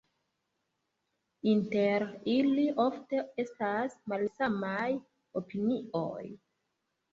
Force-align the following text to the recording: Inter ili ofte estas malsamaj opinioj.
Inter 1.51 2.05
ili 2.37 2.65
ofte 2.85 3.21
estas 3.45 3.95
malsamaj 4.15 4.83
opinioj. 5.45 6.27